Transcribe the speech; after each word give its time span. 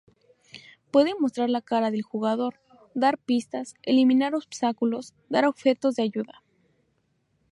Puede 0.89 1.13
mostrar 1.13 1.51
la 1.51 1.61
cara 1.61 1.91
del 1.91 2.01
jugador, 2.01 2.55
dar 2.95 3.19
pistas, 3.19 3.75
eliminar 3.83 4.33
obstáculos, 4.33 5.13
dar 5.29 5.45
objetos 5.45 5.93
de 5.95 6.01
ayuda. 6.01 6.41